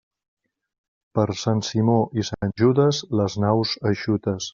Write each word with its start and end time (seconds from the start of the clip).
Per 1.19 1.25
Sant 1.41 1.61
Simó 1.67 1.97
i 2.21 2.25
Sant 2.31 2.55
Judes, 2.63 3.03
les 3.21 3.37
naus 3.45 3.75
eixutes. 3.93 4.49